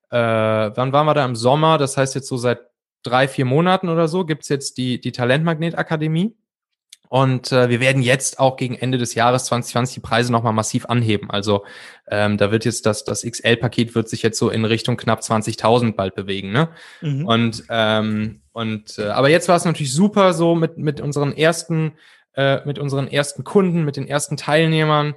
äh, 0.09 0.17
wann 0.17 0.93
waren 0.93 1.05
wir 1.05 1.13
da 1.13 1.25
im 1.25 1.35
Sommer? 1.35 1.77
Das 1.77 1.97
heißt 1.97 2.15
jetzt 2.15 2.27
so 2.27 2.37
seit 2.37 2.59
drei, 3.03 3.27
vier 3.27 3.45
Monaten 3.45 3.89
oder 3.89 4.07
so 4.07 4.25
gibt's 4.25 4.49
jetzt 4.49 4.77
die, 4.77 4.99
die 4.99 5.11
Talentmagnet-Akademie. 5.11 6.35
Und 7.09 7.53
äh, 7.53 7.69
wir 7.69 7.79
werden 7.79 8.01
jetzt 8.01 8.39
auch 8.39 8.57
gegen 8.57 8.75
Ende 8.75 8.97
des 8.97 9.15
Jahres 9.15 9.45
2020 9.45 9.95
die 9.95 9.99
Preise 10.01 10.31
nochmal 10.31 10.51
massiv 10.51 10.87
anheben. 10.87 11.31
Also 11.31 11.63
ähm, 12.09 12.37
da 12.37 12.51
wird 12.51 12.65
jetzt 12.65 12.85
das, 12.85 13.05
das 13.05 13.23
XL-Paket 13.23 13.95
wird 13.95 14.09
sich 14.09 14.23
jetzt 14.23 14.37
so 14.37 14.49
in 14.49 14.65
Richtung 14.65 14.97
knapp 14.97 15.21
20.000 15.21 15.95
bald 15.95 16.15
bewegen. 16.15 16.51
Ne? 16.51 16.69
Mhm. 17.01 17.25
Und, 17.25 17.63
ähm, 17.69 18.41
und 18.51 18.99
äh, 18.99 19.07
aber 19.07 19.29
jetzt 19.29 19.47
war 19.47 19.55
es 19.55 19.63
natürlich 19.63 19.93
super 19.93 20.33
so 20.33 20.53
mit, 20.55 20.77
mit 20.77 20.99
unseren 20.99 21.31
ersten, 21.31 21.93
äh, 22.33 22.59
mit 22.65 22.77
unseren 22.77 23.07
ersten 23.07 23.45
Kunden, 23.45 23.85
mit 23.85 23.95
den 23.95 24.07
ersten 24.07 24.35
Teilnehmern 24.35 25.15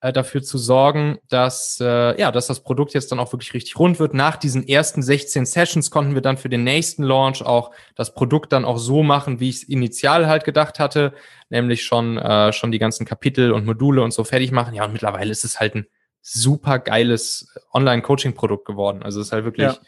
äh, 0.00 0.12
dafür 0.12 0.42
zu 0.42 0.56
sorgen, 0.56 1.18
dass, 1.28 1.78
äh, 1.80 2.18
ja, 2.18 2.32
dass 2.32 2.46
das 2.46 2.60
Produkt 2.60 2.94
jetzt 2.94 3.12
dann 3.12 3.18
auch 3.18 3.32
wirklich 3.32 3.52
richtig 3.54 3.78
rund 3.78 3.98
wird. 3.98 4.14
Nach 4.14 4.36
diesen 4.36 4.66
ersten 4.66 5.02
16 5.02 5.46
Sessions 5.46 5.90
konnten 5.90 6.14
wir 6.14 6.22
dann 6.22 6.38
für 6.38 6.48
den 6.48 6.64
nächsten 6.64 7.02
Launch 7.02 7.42
auch 7.42 7.70
das 7.94 8.14
Produkt 8.14 8.52
dann 8.52 8.64
auch 8.64 8.78
so 8.78 9.02
machen, 9.02 9.40
wie 9.40 9.50
ich 9.50 9.56
es 9.56 9.62
initial 9.64 10.26
halt 10.26 10.44
gedacht 10.44 10.78
hatte, 10.78 11.12
nämlich 11.50 11.84
schon, 11.84 12.16
äh, 12.16 12.52
schon 12.52 12.72
die 12.72 12.78
ganzen 12.78 13.04
Kapitel 13.04 13.52
und 13.52 13.66
Module 13.66 14.02
und 14.02 14.12
so 14.12 14.24
fertig 14.24 14.52
machen. 14.52 14.74
Ja, 14.74 14.84
und 14.84 14.92
mittlerweile 14.92 15.30
ist 15.30 15.44
es 15.44 15.60
halt 15.60 15.74
ein 15.74 15.86
super 16.22 16.78
geiles 16.78 17.54
Online-Coaching-Produkt 17.72 18.66
geworden. 18.66 19.02
Also 19.02 19.20
es 19.20 19.28
ist 19.28 19.32
halt 19.32 19.44
wirklich, 19.44 19.72
ja, 19.72 19.78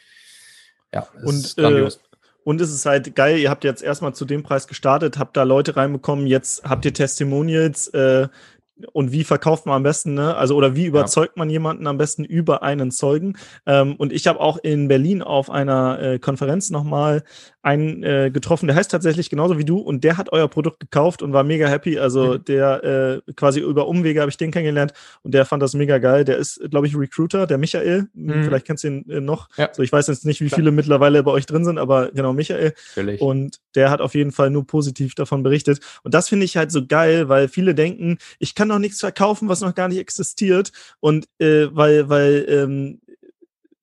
ja 0.93 1.09
und 1.25 1.57
äh, 1.59 1.89
und 2.45 2.61
es 2.61 2.73
ist 2.73 2.87
halt 2.87 3.15
geil, 3.15 3.39
ihr 3.39 3.51
habt 3.51 3.63
jetzt 3.63 3.83
erstmal 3.83 4.15
zu 4.15 4.25
dem 4.25 4.43
Preis 4.43 4.67
gestartet, 4.67 5.17
habt 5.17 5.37
da 5.37 5.45
Leute 5.45 5.77
reinbekommen, 5.77 6.27
jetzt 6.27 6.65
habt 6.65 6.85
ihr 6.85 6.93
Testimonials, 6.93 7.89
äh, 7.89 8.29
und 8.93 9.13
wie 9.13 9.25
verkauft 9.25 9.67
man 9.67 9.77
am 9.77 9.83
besten, 9.83 10.15
ne? 10.15 10.35
Also, 10.37 10.57
oder 10.57 10.75
wie 10.75 10.87
überzeugt 10.87 11.37
ja. 11.37 11.41
man 11.41 11.51
jemanden 11.51 11.87
am 11.87 11.99
besten 11.99 12.25
über 12.25 12.63
einen 12.63 12.91
Zeugen? 12.91 13.37
Ähm, 13.67 13.97
und 13.97 14.13
ich 14.13 14.27
habe 14.27 14.41
auch 14.41 14.59
in 14.59 14.89
Berlin 14.89 15.23
auf 15.23 15.51
einer 15.51 16.01
äh, 16.01 16.19
Konferenz 16.19 16.71
nochmal 16.71 17.23
einen 17.63 18.03
äh, 18.03 18.31
getroffen, 18.33 18.67
der 18.67 18.77
heißt 18.77 18.91
tatsächlich 18.91 19.31
genauso 19.31 19.57
wie 19.57 19.65
du 19.65 19.79
und 19.79 20.03
der 20.03 20.17
hat 20.17 20.33
euer 20.33 20.49
Produkt 20.49 20.81
gekauft 20.81 21.23
und 21.23 21.33
war 21.33 21.45
mega 21.45 21.69
happy. 21.69 21.99
Also 21.99 22.35
mhm. 22.35 22.45
der 22.45 22.85
äh, 22.85 23.33
quasi 23.35 23.61
über 23.61 23.87
Umwege 23.87 24.21
habe 24.21 24.31
ich 24.31 24.37
den 24.37 24.51
kennengelernt 24.51 24.93
und 25.23 25.33
der 25.33 25.45
fand 25.45 25.63
das 25.63 25.75
mega 25.75 25.99
geil. 25.99 26.25
Der 26.25 26.39
ist, 26.39 26.61
glaube 26.71 26.89
ich, 26.89 26.97
Recruiter, 26.97 27.47
der 27.47 27.59
Michael. 27.59 28.09
Mhm. 28.15 28.45
Vielleicht 28.45 28.67
kennst 28.67 28.83
du 28.83 28.89
ihn 28.89 29.09
äh, 29.09 29.21
noch. 29.21 29.49
Ja. 29.57 29.71
So, 29.73 29.83
ich 29.83 29.93
weiß 29.93 30.09
jetzt 30.09 30.27
nicht, 30.27 30.41
wie 30.41 30.49
Klar. 30.49 30.59
viele 30.59 30.73
mittlerweile 30.73 31.23
bei 31.23 31.31
euch 31.31 31.47
drin 31.47 31.65
sind, 31.65 31.79
aber 31.79 32.11
genau, 32.11 32.33
Michael. 32.33 32.75
Natürlich. 32.97 33.21
Und 33.21 33.61
der 33.77 33.91
hat 33.91 34.01
auf 34.01 34.15
jeden 34.15 34.33
Fall 34.33 34.51
nur 34.51 34.67
positiv 34.67 35.15
davon 35.15 35.45
berichtet. 35.45 35.79
Und 36.03 36.15
das 36.15 36.29
finde 36.29 36.45
ich 36.45 36.57
halt 36.57 36.73
so 36.73 36.85
geil, 36.85 37.29
weil 37.29 37.47
viele 37.47 37.77
denken, 37.77 38.19
ich 38.41 38.57
kann 38.57 38.69
noch 38.69 38.81
nichts 38.81 38.99
verkaufen, 38.99 39.49
was 39.49 39.61
noch 39.61 39.75
gar 39.75 39.87
nicht 39.87 39.99
existiert. 39.99 40.73
Und 40.99 41.27
äh, 41.39 41.69
weil, 41.71 42.09
weil 42.09 42.45
ähm, 42.49 43.01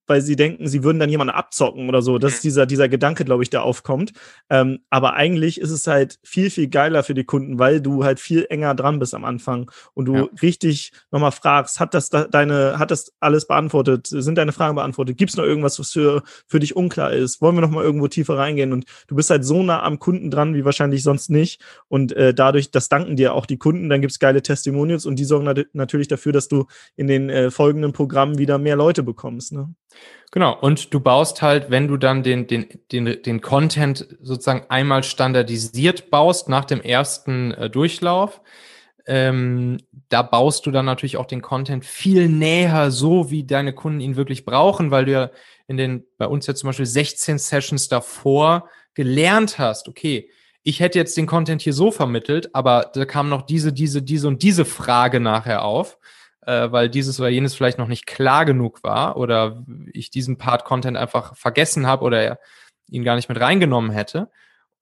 weil 0.09 0.21
sie 0.21 0.35
denken, 0.35 0.67
sie 0.67 0.83
würden 0.83 0.99
dann 0.99 1.09
jemanden 1.09 1.33
abzocken 1.33 1.87
oder 1.87 2.01
so. 2.01 2.17
Das 2.17 2.33
ist 2.33 2.43
mhm. 2.43 2.47
dieser, 2.47 2.65
dieser 2.65 2.89
Gedanke, 2.89 3.23
glaube 3.25 3.43
ich, 3.43 3.51
der 3.51 3.63
aufkommt. 3.63 4.11
Ähm, 4.49 4.79
aber 4.89 5.13
eigentlich 5.13 5.61
ist 5.61 5.69
es 5.69 5.85
halt 5.85 6.19
viel, 6.23 6.49
viel 6.49 6.67
geiler 6.67 7.03
für 7.03 7.13
die 7.13 7.23
Kunden, 7.23 7.59
weil 7.59 7.79
du 7.79 8.03
halt 8.03 8.19
viel 8.19 8.47
enger 8.49 8.73
dran 8.73 8.97
bist 8.97 9.13
am 9.13 9.23
Anfang 9.23 9.69
und 9.93 10.05
du 10.05 10.15
ja. 10.15 10.27
richtig 10.41 10.91
nochmal 11.11 11.31
fragst, 11.31 11.79
hat 11.79 11.93
das 11.93 12.09
da, 12.09 12.23
deine, 12.25 12.79
hat 12.79 12.89
das 12.89 13.13
alles 13.19 13.45
beantwortet? 13.45 14.07
Sind 14.07 14.39
deine 14.39 14.51
Fragen 14.51 14.75
beantwortet? 14.75 15.17
Gibt 15.17 15.29
es 15.29 15.37
noch 15.37 15.43
irgendwas, 15.43 15.79
was 15.79 15.91
für, 15.91 16.23
für 16.47 16.59
dich 16.59 16.75
unklar 16.75 17.13
ist? 17.13 17.39
Wollen 17.39 17.55
wir 17.55 17.61
nochmal 17.61 17.83
irgendwo 17.83 18.07
tiefer 18.07 18.35
reingehen? 18.35 18.73
Und 18.73 18.85
du 19.07 19.15
bist 19.15 19.29
halt 19.29 19.45
so 19.45 19.61
nah 19.61 19.83
am 19.83 19.99
Kunden 19.99 20.31
dran, 20.31 20.55
wie 20.55 20.65
wahrscheinlich 20.65 21.03
sonst 21.03 21.29
nicht. 21.29 21.61
Und 21.87 22.13
äh, 22.13 22.33
dadurch, 22.33 22.71
das 22.71 22.89
danken 22.89 23.15
dir 23.15 23.35
auch 23.35 23.45
die 23.45 23.57
Kunden, 23.57 23.89
dann 23.89 24.01
gibt 24.01 24.11
es 24.11 24.19
geile 24.19 24.41
Testimonials 24.41 25.05
und 25.05 25.17
die 25.17 25.25
sorgen 25.25 25.45
nat 25.45 25.67
natürlich 25.73 26.07
dafür, 26.07 26.31
dass 26.31 26.47
du 26.47 26.65
in 26.95 27.05
den 27.05 27.29
äh, 27.29 27.51
folgenden 27.51 27.93
Programmen 27.93 28.39
wieder 28.39 28.57
mehr 28.57 28.75
Leute 28.75 29.03
bekommst. 29.03 29.51
Ne? 29.51 29.73
Genau, 30.31 30.55
und 30.59 30.93
du 30.93 30.99
baust 30.99 31.41
halt, 31.41 31.71
wenn 31.71 31.87
du 31.87 31.97
dann 31.97 32.21
den, 32.21 32.45
den, 32.45 32.67
den, 32.91 33.21
den 33.23 33.41
Content 33.41 34.07
sozusagen 34.21 34.65
einmal 34.69 35.03
standardisiert 35.03 36.11
baust 36.11 36.49
nach 36.49 36.65
dem 36.65 36.81
ersten 36.81 37.51
äh, 37.51 37.69
Durchlauf, 37.69 38.41
ähm, 39.07 39.79
da 40.09 40.21
baust 40.21 40.67
du 40.67 40.71
dann 40.71 40.85
natürlich 40.85 41.17
auch 41.17 41.25
den 41.25 41.41
Content 41.41 41.83
viel 41.83 42.29
näher, 42.29 42.91
so 42.91 43.31
wie 43.31 43.43
deine 43.43 43.73
Kunden 43.73 44.01
ihn 44.01 44.17
wirklich 44.17 44.45
brauchen, 44.45 44.91
weil 44.91 45.05
du 45.05 45.11
ja 45.13 45.31
in 45.67 45.77
den, 45.77 46.05
bei 46.19 46.27
uns 46.27 46.45
jetzt 46.45 46.59
zum 46.59 46.67
Beispiel 46.67 46.85
16 46.85 47.39
Sessions 47.39 47.87
davor 47.87 48.69
gelernt 48.93 49.57
hast, 49.57 49.87
okay, 49.87 50.29
ich 50.61 50.79
hätte 50.79 50.99
jetzt 50.99 51.17
den 51.17 51.25
Content 51.25 51.61
hier 51.61 51.73
so 51.73 51.89
vermittelt, 51.89 52.53
aber 52.53 52.91
da 52.93 53.05
kam 53.05 53.29
noch 53.29 53.43
diese, 53.43 53.73
diese, 53.73 54.03
diese 54.03 54.27
und 54.27 54.43
diese 54.43 54.65
Frage 54.65 55.19
nachher 55.19 55.63
auf 55.63 55.97
äh, 56.49 56.71
weil 56.71 56.89
dieses 56.89 57.19
oder 57.19 57.29
jenes 57.29 57.53
vielleicht 57.53 57.77
noch 57.77 57.87
nicht 57.87 58.07
klar 58.07 58.43
genug 58.43 58.83
war 58.83 59.17
oder 59.17 59.63
ich 59.93 60.09
diesen 60.09 60.37
Part 60.37 60.65
Content 60.65 60.97
einfach 60.97 61.35
vergessen 61.35 61.85
habe 61.85 62.03
oder 62.03 62.39
ihn 62.87 63.03
gar 63.03 63.15
nicht 63.15 63.29
mit 63.29 63.39
reingenommen 63.39 63.91
hätte. 63.91 64.29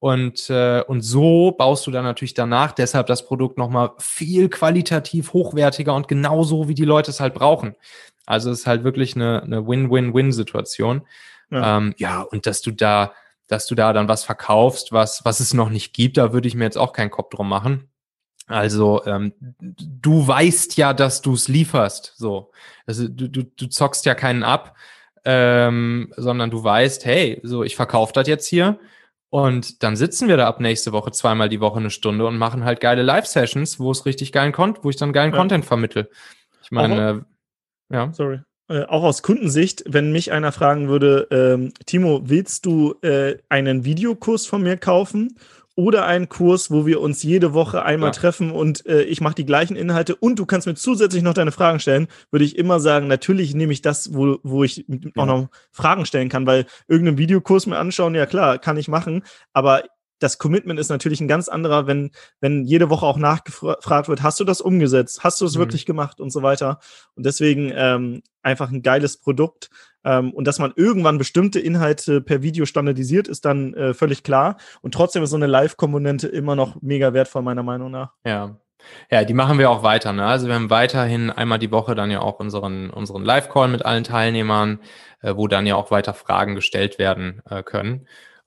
Und, 0.00 0.48
äh, 0.48 0.82
und 0.86 1.02
so 1.02 1.52
baust 1.52 1.86
du 1.86 1.90
dann 1.90 2.04
natürlich 2.04 2.32
danach 2.32 2.72
deshalb 2.72 3.08
das 3.08 3.26
Produkt 3.26 3.58
nochmal 3.58 3.90
viel 3.98 4.48
qualitativ 4.48 5.32
hochwertiger 5.32 5.94
und 5.94 6.08
genauso, 6.08 6.68
wie 6.68 6.74
die 6.74 6.84
Leute 6.84 7.10
es 7.10 7.20
halt 7.20 7.34
brauchen. 7.34 7.74
Also 8.24 8.50
es 8.50 8.60
ist 8.60 8.66
halt 8.66 8.84
wirklich 8.84 9.16
eine, 9.16 9.42
eine 9.42 9.66
Win-Win-Win-Situation. 9.66 11.02
Ja. 11.50 11.76
Ähm, 11.76 11.94
ja, 11.98 12.22
und 12.22 12.46
dass 12.46 12.62
du 12.62 12.70
da, 12.70 13.12
dass 13.46 13.66
du 13.66 13.74
da 13.74 13.92
dann 13.92 14.08
was 14.08 14.24
verkaufst, 14.24 14.92
was, 14.92 15.24
was 15.24 15.40
es 15.40 15.52
noch 15.52 15.68
nicht 15.68 15.92
gibt, 15.92 16.16
da 16.16 16.32
würde 16.32 16.48
ich 16.48 16.54
mir 16.54 16.64
jetzt 16.64 16.78
auch 16.78 16.92
keinen 16.92 17.10
Kopf 17.10 17.30
drum 17.30 17.48
machen. 17.48 17.90
Also 18.48 19.04
ähm, 19.04 19.32
du 19.60 20.26
weißt 20.26 20.76
ja, 20.76 20.94
dass 20.94 21.22
du 21.22 21.34
es 21.34 21.48
lieferst. 21.48 22.14
So, 22.16 22.50
also 22.86 23.06
du, 23.06 23.28
du, 23.28 23.44
du 23.44 23.66
zockst 23.66 24.06
ja 24.06 24.14
keinen 24.14 24.42
ab, 24.42 24.76
ähm, 25.24 26.12
sondern 26.16 26.50
du 26.50 26.64
weißt, 26.64 27.04
hey, 27.04 27.40
so 27.42 27.62
ich 27.62 27.76
verkaufe 27.76 28.12
das 28.14 28.26
jetzt 28.26 28.46
hier 28.46 28.78
und 29.30 29.82
dann 29.82 29.96
sitzen 29.96 30.28
wir 30.28 30.38
da 30.38 30.48
ab 30.48 30.60
nächste 30.60 30.92
Woche 30.92 31.12
zweimal 31.12 31.50
die 31.50 31.60
Woche 31.60 31.78
eine 31.78 31.90
Stunde 31.90 32.26
und 32.26 32.38
machen 32.38 32.64
halt 32.64 32.80
geile 32.80 33.02
Live-Sessions, 33.02 33.78
wo 33.78 33.90
es 33.90 34.06
richtig 34.06 34.32
geilen 34.32 34.52
Content, 34.52 34.84
wo 34.84 34.90
ich 34.90 34.96
dann 34.96 35.12
geilen 35.12 35.32
ja. 35.32 35.38
Content 35.38 35.66
vermittel. 35.66 36.08
Ich 36.62 36.70
meine, 36.70 37.24
äh, 37.90 37.94
ja. 37.94 38.12
Sorry. 38.12 38.40
Äh, 38.68 38.84
auch 38.84 39.02
aus 39.02 39.22
Kundensicht, 39.22 39.84
wenn 39.86 40.12
mich 40.12 40.32
einer 40.32 40.52
fragen 40.52 40.88
würde, 40.88 41.26
ähm, 41.30 41.72
Timo, 41.86 42.22
willst 42.24 42.64
du 42.66 42.94
äh, 43.02 43.36
einen 43.48 43.84
Videokurs 43.84 44.46
von 44.46 44.62
mir 44.62 44.76
kaufen 44.76 45.36
oder 45.78 46.06
einen 46.06 46.28
Kurs, 46.28 46.72
wo 46.72 46.86
wir 46.86 47.00
uns 47.00 47.22
jede 47.22 47.54
Woche 47.54 47.84
einmal 47.84 48.08
ja. 48.08 48.12
treffen 48.12 48.50
und 48.50 48.84
äh, 48.86 49.02
ich 49.02 49.20
mache 49.20 49.36
die 49.36 49.46
gleichen 49.46 49.76
Inhalte 49.76 50.16
und 50.16 50.36
du 50.40 50.44
kannst 50.44 50.66
mir 50.66 50.74
zusätzlich 50.74 51.22
noch 51.22 51.34
deine 51.34 51.52
Fragen 51.52 51.78
stellen, 51.78 52.08
würde 52.32 52.44
ich 52.44 52.58
immer 52.58 52.80
sagen, 52.80 53.06
natürlich 53.06 53.54
nehme 53.54 53.72
ich 53.72 53.80
das, 53.80 54.12
wo, 54.12 54.38
wo 54.42 54.64
ich 54.64 54.86
ja. 54.88 54.96
auch 55.14 55.26
noch 55.26 55.48
Fragen 55.70 56.04
stellen 56.04 56.30
kann, 56.30 56.48
weil 56.48 56.66
irgendeinen 56.88 57.18
Videokurs 57.18 57.66
mir 57.66 57.78
anschauen, 57.78 58.16
ja 58.16 58.26
klar, 58.26 58.58
kann 58.58 58.76
ich 58.76 58.88
machen, 58.88 59.22
aber 59.52 59.84
das 60.18 60.38
Commitment 60.38 60.80
ist 60.80 60.88
natürlich 60.88 61.20
ein 61.20 61.28
ganz 61.28 61.48
anderer, 61.48 61.86
wenn, 61.86 62.10
wenn 62.40 62.64
jede 62.64 62.90
Woche 62.90 63.06
auch 63.06 63.18
nachgefragt 63.18 64.08
wird, 64.08 64.20
hast 64.20 64.40
du 64.40 64.44
das 64.44 64.60
umgesetzt? 64.60 65.22
Hast 65.22 65.40
du 65.40 65.44
es 65.44 65.54
mhm. 65.54 65.60
wirklich 65.60 65.86
gemacht 65.86 66.20
und 66.20 66.30
so 66.30 66.42
weiter? 66.42 66.80
Und 67.14 67.24
deswegen 67.24 67.70
ähm, 67.72 68.22
einfach 68.42 68.72
ein 68.72 68.82
geiles 68.82 69.18
Produkt. 69.18 69.70
Ähm, 70.04 70.32
und 70.32 70.46
dass 70.46 70.58
man 70.58 70.72
irgendwann 70.76 71.18
bestimmte 71.18 71.60
Inhalte 71.60 72.20
per 72.20 72.42
Video 72.42 72.64
standardisiert, 72.66 73.28
ist 73.28 73.44
dann 73.44 73.74
äh, 73.74 73.94
völlig 73.94 74.22
klar. 74.22 74.56
Und 74.82 74.94
trotzdem 74.94 75.22
ist 75.22 75.30
so 75.30 75.36
eine 75.36 75.46
Live-Komponente 75.46 76.28
immer 76.28 76.56
noch 76.56 76.80
mega 76.80 77.12
wertvoll, 77.12 77.42
meiner 77.42 77.62
Meinung 77.62 77.90
nach. 77.90 78.12
Ja. 78.24 78.56
Ja, 79.10 79.24
die 79.24 79.34
machen 79.34 79.58
wir 79.58 79.70
auch 79.70 79.82
weiter. 79.82 80.12
Ne? 80.12 80.24
Also 80.24 80.46
wir 80.46 80.54
haben 80.54 80.70
weiterhin 80.70 81.30
einmal 81.30 81.58
die 81.58 81.72
Woche 81.72 81.94
dann 81.94 82.10
ja 82.10 82.20
auch 82.20 82.38
unseren, 82.38 82.90
unseren 82.90 83.24
Live-Call 83.24 83.68
mit 83.68 83.84
allen 83.84 84.04
Teilnehmern, 84.04 84.80
äh, 85.20 85.34
wo 85.34 85.48
dann 85.48 85.66
ja 85.66 85.74
auch 85.74 85.90
weiter 85.90 86.14
Fragen 86.14 86.54
gestellt 86.54 86.98
werden 86.98 87.42
äh, 87.50 87.62
können. 87.62 88.06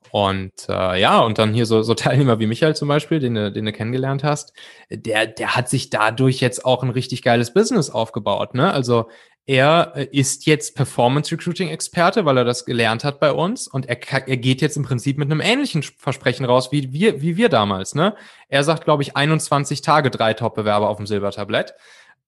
Und 0.09 0.67
äh, 0.67 0.99
ja, 0.99 1.19
und 1.19 1.37
dann 1.37 1.53
hier 1.53 1.65
so, 1.65 1.83
so 1.83 1.93
Teilnehmer 1.95 2.39
wie 2.39 2.47
Michael 2.47 2.75
zum 2.75 2.87
Beispiel, 2.87 3.19
den 3.19 3.35
du, 3.35 3.51
den 3.51 3.65
du 3.65 3.71
kennengelernt 3.71 4.23
hast, 4.23 4.53
der, 4.89 5.27
der 5.27 5.55
hat 5.55 5.69
sich 5.69 5.89
dadurch 5.89 6.39
jetzt 6.39 6.65
auch 6.65 6.83
ein 6.83 6.89
richtig 6.89 7.21
geiles 7.21 7.53
Business 7.53 7.89
aufgebaut. 7.89 8.53
Ne? 8.55 8.71
Also 8.73 9.09
er 9.45 9.93
äh, 9.95 10.07
ist 10.11 10.45
jetzt 10.45 10.75
Performance 10.75 11.31
Recruiting 11.31 11.69
Experte, 11.69 12.25
weil 12.25 12.37
er 12.37 12.45
das 12.45 12.65
gelernt 12.65 13.03
hat 13.03 13.19
bei 13.19 13.31
uns 13.31 13.67
und 13.67 13.87
er, 13.87 13.97
er 14.27 14.37
geht 14.37 14.61
jetzt 14.61 14.77
im 14.77 14.83
Prinzip 14.83 15.17
mit 15.17 15.31
einem 15.31 15.41
ähnlichen 15.41 15.83
Versprechen 15.83 16.45
raus 16.45 16.71
wie 16.71 16.93
wir, 16.93 17.21
wie 17.21 17.37
wir 17.37 17.49
damals. 17.49 17.95
Ne? 17.95 18.15
Er 18.49 18.63
sagt, 18.63 18.85
glaube 18.85 19.03
ich, 19.03 19.15
21 19.15 19.81
Tage 19.81 20.09
drei 20.11 20.33
Top-Bewerber 20.33 20.89
auf 20.89 20.97
dem 20.97 21.07
Silbertablett. 21.07 21.73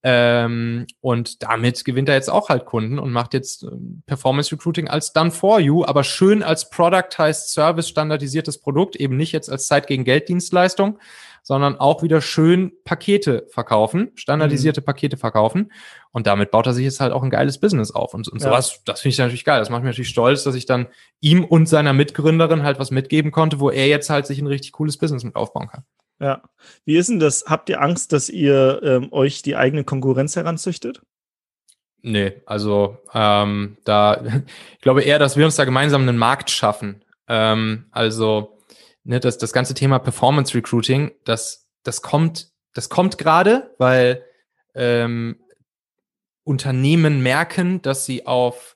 Ähm, 0.05 0.85
und 0.99 1.43
damit 1.43 1.85
gewinnt 1.85 2.09
er 2.09 2.15
jetzt 2.15 2.29
auch 2.29 2.49
halt 2.49 2.65
Kunden 2.65 2.99
und 2.99 3.13
macht 3.13 3.33
jetzt 3.33 3.63
ähm, 3.63 4.03
Performance 4.05 4.51
Recruiting 4.51 4.89
als 4.89 5.13
Done 5.13 5.31
for 5.31 5.61
You, 5.61 5.85
aber 5.85 6.03
schön 6.03 6.43
als 6.43 6.69
Productized 6.69 7.53
Service 7.53 7.87
standardisiertes 7.87 8.57
Produkt, 8.59 8.97
eben 8.97 9.15
nicht 9.15 9.31
jetzt 9.31 9.49
als 9.49 9.67
Zeit 9.67 9.87
gegen 9.87 10.03
Geld 10.03 10.27
Dienstleistung, 10.27 10.99
sondern 11.43 11.77
auch 11.77 12.01
wieder 12.01 12.21
schön 12.21 12.71
Pakete 12.85 13.45
verkaufen, 13.49 14.11
standardisierte 14.15 14.81
mhm. 14.81 14.85
Pakete 14.85 15.17
verkaufen. 15.17 15.71
Und 16.11 16.25
damit 16.25 16.51
baut 16.51 16.65
er 16.65 16.73
sich 16.73 16.85
jetzt 16.85 17.01
halt 17.01 17.11
auch 17.11 17.21
ein 17.21 17.29
geiles 17.29 17.59
Business 17.59 17.91
auf. 17.91 18.13
Und, 18.13 18.29
und 18.29 18.41
ja. 18.41 18.47
sowas, 18.47 18.81
das 18.85 19.01
finde 19.01 19.13
ich 19.13 19.19
natürlich 19.19 19.45
geil. 19.45 19.59
Das 19.59 19.69
macht 19.69 19.83
mich 19.83 19.91
natürlich 19.91 20.09
stolz, 20.09 20.43
dass 20.43 20.55
ich 20.55 20.65
dann 20.65 20.87
ihm 21.19 21.43
und 21.43 21.67
seiner 21.67 21.93
Mitgründerin 21.93 22.63
halt 22.63 22.79
was 22.79 22.91
mitgeben 22.91 23.31
konnte, 23.31 23.59
wo 23.59 23.69
er 23.69 23.87
jetzt 23.87 24.09
halt 24.09 24.25
sich 24.25 24.39
ein 24.39 24.47
richtig 24.47 24.71
cooles 24.71 24.97
Business 24.97 25.23
mit 25.23 25.35
aufbauen 25.35 25.67
kann. 25.67 25.83
Ja. 26.19 26.41
Wie 26.85 26.95
ist 26.95 27.09
denn 27.09 27.19
das? 27.19 27.45
Habt 27.47 27.67
ihr 27.69 27.81
Angst, 27.81 28.13
dass 28.13 28.29
ihr 28.29 28.81
ähm, 28.81 29.11
euch 29.11 29.41
die 29.41 29.57
eigene 29.57 29.83
Konkurrenz 29.83 30.37
heranzüchtet? 30.37 31.01
Nee, 32.01 32.41
also 32.45 32.99
ähm, 33.13 33.77
da, 33.83 34.23
ich 34.73 34.81
glaube 34.81 35.01
eher, 35.01 35.19
dass 35.19 35.35
wir 35.35 35.43
uns 35.45 35.57
da 35.57 35.65
gemeinsam 35.65 36.03
einen 36.03 36.17
Markt 36.17 36.49
schaffen. 36.49 37.03
Ähm, 37.27 37.85
also 37.91 38.52
ne, 39.03 39.19
das, 39.19 39.37
das 39.37 39.53
ganze 39.53 39.73
Thema 39.73 39.99
Performance 39.99 40.53
Recruiting, 40.55 41.11
das, 41.25 41.67
das 41.83 42.01
kommt, 42.01 42.51
das 42.73 42.89
kommt 42.89 43.17
gerade, 43.17 43.73
weil 43.77 44.23
ähm, 44.75 45.39
Unternehmen 46.43 47.21
merken, 47.21 47.81
dass 47.81 48.05
sie 48.05 48.25
auf, 48.25 48.75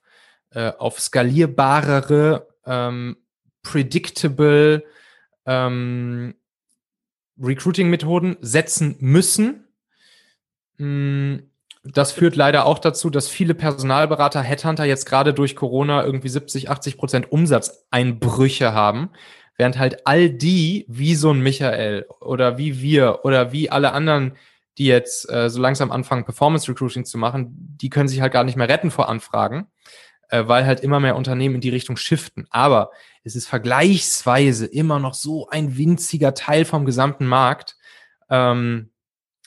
äh, 0.51 0.71
auf 0.77 0.99
skalierbarere, 0.99 2.47
ähm, 2.65 3.17
predictable 3.63 4.83
ähm, 5.45 6.35
Recruiting-Methoden 7.39 8.37
setzen 8.41 8.95
müssen. 8.99 9.67
Hm, 10.77 11.49
das 11.83 12.11
führt 12.11 12.35
leider 12.35 12.65
auch 12.65 12.79
dazu, 12.79 13.09
dass 13.09 13.29
viele 13.29 13.53
Personalberater, 13.53 14.41
Headhunter 14.41 14.85
jetzt 14.85 15.05
gerade 15.05 15.33
durch 15.33 15.55
Corona 15.55 16.03
irgendwie 16.03 16.29
70, 16.29 16.69
80 16.69 16.97
Prozent 16.97 17.31
Umsatzeinbrüche 17.31 18.73
haben, 18.73 19.09
während 19.57 19.77
halt 19.77 20.05
all 20.05 20.29
die, 20.29 20.85
wie 20.87 21.15
so 21.15 21.31
ein 21.31 21.41
Michael 21.41 22.05
oder 22.21 22.57
wie 22.57 22.81
wir 22.81 23.19
oder 23.23 23.51
wie 23.51 23.69
alle 23.69 23.91
anderen, 23.91 24.37
die 24.77 24.85
jetzt 24.85 25.29
äh, 25.31 25.49
so 25.49 25.59
langsam 25.59 25.91
anfangen, 25.91 26.23
Performance 26.23 26.69
Recruiting 26.69 27.05
zu 27.05 27.17
machen, 27.17 27.47
die 27.81 27.89
können 27.89 28.07
sich 28.07 28.21
halt 28.21 28.31
gar 28.31 28.43
nicht 28.43 28.55
mehr 28.55 28.69
retten 28.69 28.91
vor 28.91 29.09
Anfragen, 29.09 29.67
äh, 30.29 30.43
weil 30.47 30.65
halt 30.65 30.81
immer 30.81 30.99
mehr 30.99 31.15
Unternehmen 31.15 31.55
in 31.55 31.61
die 31.61 31.69
Richtung 31.69 31.97
shiften. 31.97 32.45
Aber 32.51 32.91
es 33.23 33.35
ist 33.35 33.47
vergleichsweise 33.47 34.67
immer 34.67 34.99
noch 34.99 35.15
so 35.15 35.49
ein 35.49 35.77
winziger 35.77 36.35
Teil 36.35 36.63
vom 36.63 36.85
gesamten 36.85 37.25
Markt. 37.25 37.75
Ähm, 38.29 38.91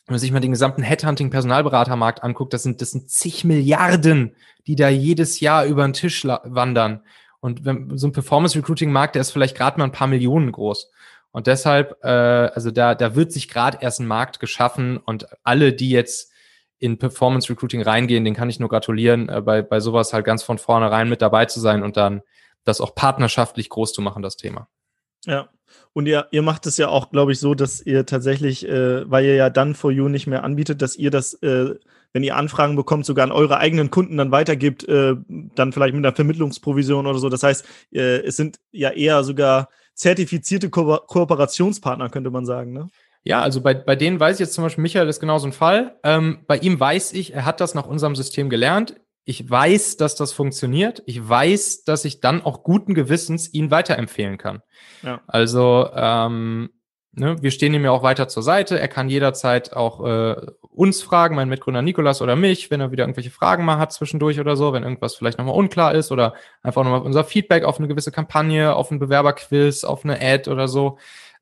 wenn 0.07 0.15
man 0.15 0.19
sich 0.19 0.33
mal 0.33 0.41
den 0.41 0.51
gesamten 0.51 0.83
Headhunting-Personalberatermarkt 0.83 2.25
anguckt, 2.25 2.53
das 2.53 2.65
sind, 2.65 2.81
das 2.81 2.91
sind 2.91 3.09
zig 3.09 3.45
Milliarden, 3.45 4.35
die 4.67 4.75
da 4.75 4.89
jedes 4.89 5.39
Jahr 5.39 5.67
über 5.67 5.85
den 5.85 5.93
Tisch 5.93 6.25
wandern. 6.25 7.03
Und 7.41 7.65
wenn, 7.65 7.97
so 7.97 8.07
ein 8.07 8.13
Performance-Recruiting-Markt, 8.13 9.15
der 9.15 9.23
ist 9.23 9.31
vielleicht 9.31 9.57
gerade 9.57 9.79
mal 9.79 9.85
ein 9.85 9.93
paar 9.93 10.07
Millionen 10.07 10.53
groß. 10.53 10.91
Und 11.33 11.47
deshalb, 11.47 11.99
äh, 12.03 12.09
also 12.09 12.71
da, 12.71 12.95
da 12.95 13.15
wird 13.15 13.33
sich 13.33 13.49
gerade 13.49 13.79
erst 13.81 14.01
ein 14.01 14.07
Markt 14.07 14.41
geschaffen 14.41 14.97
und 14.99 15.27
alle, 15.43 15.73
die 15.73 15.91
jetzt 15.91 16.33
in 16.79 16.99
Performance 16.99 17.49
Recruiting 17.51 17.83
reingehen, 17.83 18.25
den 18.25 18.35
kann 18.35 18.51
ich 18.51 18.59
nur 18.59 18.69
gratulieren, 18.69 19.29
äh, 19.29 19.41
bei, 19.41 19.63
bei 19.63 19.81
sowas 19.81 20.13
halt 20.13 20.25
ganz 20.25 20.43
von 20.43 20.59
vornherein 20.59 21.09
mit 21.09 21.23
dabei 21.23 21.47
zu 21.47 21.61
sein 21.61 21.83
und 21.83 21.97
dann 21.97 22.23
das 22.65 22.81
auch 22.81 22.95
partnerschaftlich 22.95 23.69
groß 23.69 23.93
zu 23.93 24.03
machen, 24.03 24.23
das 24.23 24.37
Thema. 24.37 24.69
Ja, 25.27 25.51
und 25.93 26.07
ihr, 26.07 26.27
ihr 26.31 26.43
macht 26.43 26.67
es 26.67 26.79
ja 26.79 26.89
auch, 26.89 27.11
glaube 27.11 27.33
ich, 27.33 27.39
so, 27.39 27.55
dass 27.55 27.81
ihr 27.81 28.07
tatsächlich, 28.07 28.67
äh, 28.67 29.09
weil 29.09 29.25
ihr 29.25 29.35
ja 29.35 29.51
dann 29.51 29.75
for 29.75 29.91
you 29.91 30.09
nicht 30.09 30.27
mehr 30.27 30.43
anbietet, 30.43 30.83
dass 30.83 30.97
ihr 30.97 31.11
das, 31.11 31.35
äh, 31.35 31.75
wenn 32.13 32.23
ihr 32.23 32.37
Anfragen 32.37 32.77
bekommt, 32.77 33.07
sogar 33.07 33.25
an 33.25 33.33
eure 33.33 33.59
eigenen 33.59 33.91
Kunden 33.91 34.17
dann 34.17 34.33
weitergibt, 34.33 34.89
äh, 34.89 35.15
dann 35.29 35.73
vielleicht 35.73 35.95
mit 35.95 36.05
einer 36.05 36.15
Vermittlungsprovision 36.15 37.07
oder 37.07 37.19
so. 37.19 37.29
Das 37.29 37.43
heißt, 37.43 37.67
äh, 37.93 38.21
es 38.23 38.37
sind 38.37 38.59
ja 38.73 38.91
eher 38.91 39.23
sogar 39.25 39.69
zertifizierte 39.95 40.71
Ko 40.71 40.99
Kooperationspartner, 41.07 42.09
könnte 42.11 42.31
man 42.31 42.47
sagen, 42.47 42.73
ne? 42.73 42.89
Ja, 43.23 43.43
also 43.43 43.61
bei, 43.61 43.75
bei 43.75 43.97
denen 43.97 44.19
weiß 44.19 44.37
ich 44.37 44.41
jetzt 44.41 44.55
zum 44.55 44.65
Beispiel, 44.65 44.81
Michael 44.81 45.07
ist 45.07 45.21
genau 45.21 45.39
so 45.39 45.47
ein 45.47 45.53
Fall. 45.53 45.99
Ähm, 46.05 46.39
bei 46.47 46.57
ihm 46.57 46.81
weiß 46.81 47.13
ich, 47.13 47.35
er 47.35 47.45
hat 47.45 47.61
das 47.61 47.75
nach 47.75 47.87
unserem 47.87 48.17
System 48.17 48.49
gelernt 48.49 48.95
ich 49.31 49.49
weiß, 49.49 49.97
dass 49.97 50.17
das 50.17 50.33
funktioniert. 50.33 51.03
Ich 51.07 51.29
weiß, 51.29 51.85
dass 51.85 52.05
ich 52.05 52.21
dann 52.21 52.43
auch 52.43 52.65
guten 52.65 52.95
Gewissens 52.95 53.53
ihn 53.55 53.71
weiterempfehlen 53.71 54.39
kann. 54.39 54.61
Ja. 55.03 55.21
Also 55.27 55.89
ähm, 55.95 56.71
ne, 57.13 57.41
wir 57.41 57.51
stehen 57.51 57.73
ihm 57.75 57.85
ja 57.85 57.91
auch 57.91 58.03
weiter 58.03 58.27
zur 58.27 58.43
Seite. 58.43 58.81
Er 58.81 58.89
kann 58.89 59.09
jederzeit 59.09 59.73
auch 59.73 60.05
äh, 60.05 60.47
uns 60.73 61.03
fragen, 61.03 61.35
mein 61.35 61.49
Mitgründer 61.49 61.83
Nikolas 61.83 62.23
oder 62.23 62.37
mich, 62.37 62.71
wenn 62.71 62.81
er 62.81 62.93
wieder 62.93 63.05
irgendwelche 63.05 63.31
Fragen 63.31 63.65
mal 63.65 63.79
hat 63.79 63.93
zwischendurch 63.93 64.39
oder 64.39 64.57
so, 64.57 64.73
wenn 64.73 64.85
irgendwas 64.85 65.17
vielleicht 65.17 65.39
nochmal 65.39 65.57
unklar 65.57 65.95
ist 65.95 66.13
oder 66.13 66.35
einfach 66.63 66.85
nochmal 66.85 67.03
unser 67.03 67.25
Feedback 67.25 67.65
auf 67.65 67.79
eine 67.79 67.89
gewisse 67.89 68.13
Kampagne, 68.13 68.75
auf 68.75 68.91
einen 68.91 69.01
Bewerberquiz, 69.01 69.85
auf 69.85 70.05
eine 70.05 70.21
Ad 70.21 70.49
oder 70.49 70.69
so. 70.69 70.99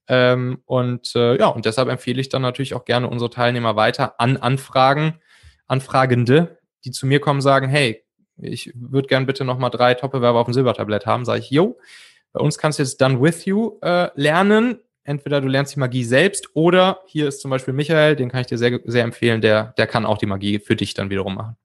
Ähm, 0.09 0.63
und 0.65 1.15
äh, 1.15 1.39
ja, 1.39 1.49
und 1.49 1.67
deshalb 1.67 1.89
empfehle 1.89 2.21
ich 2.21 2.31
dann 2.31 2.43
natürlich 2.43 2.75
auch 2.75 2.87
gerne 2.87 3.09
unsere 3.09 3.31
Teilnehmer 3.31 3.77
weiter 3.77 4.19
an 4.19 4.39
Anfragen, 4.39 5.21
Anfragende, 5.67 6.59
die 6.85 6.91
zu 6.91 7.07
mir 7.07 7.21
kommen, 7.21 7.43
sagen, 7.43 7.69
hey, 7.69 8.05
ich 8.39 8.73
würde 8.75 9.09
gern 9.09 9.27
bitte 9.27 9.45
nochmal 9.45 9.71
drei 9.71 9.95
Top-Bewerber 9.95 10.39
auf 10.39 10.47
dem 10.47 10.55
Silbertablett 10.55 11.05
haben, 11.05 11.25
sage 11.27 11.41
ich, 11.41 11.51
yo, 11.51 11.79
bei 12.33 12.41
uns 12.41 12.57
kannst 12.57 12.79
du 12.79 12.83
jetzt 12.83 13.01
Done 13.01 13.21
With 13.21 13.45
You 13.45 13.79
äh, 13.83 14.09
lernen. 14.15 14.79
Entweder 15.09 15.41
du 15.41 15.49
lernst 15.49 15.75
die 15.75 15.81
Magie 15.81 16.05
selbst 16.05 16.51
oder 16.53 17.01
hier 17.07 17.29
ist 17.29 17.41
zum 17.41 17.51
Beispiel 17.51 17.73
Michael, 17.73 18.15
den 18.15 18.29
kann 18.29 18.43
ich 18.43 18.47
dir 18.47 18.59
sehr, 18.59 18.79
sehr 18.85 19.05
empfehlen, 19.05 19.41
der, 19.41 19.73
der 19.79 19.87
kann 19.87 20.05
auch 20.05 20.19
die 20.19 20.27
Magie 20.27 20.59
für 20.59 20.77
dich 20.77 20.93
dann 20.93 21.09
wiederum 21.09 21.35
machen. 21.35 21.57